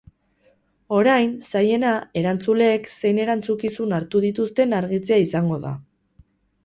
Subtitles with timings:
[0.99, 1.91] Orain, zailena,
[2.23, 5.79] erantzuleek zein erantzukizun hartuko dituzten argitzea izango da.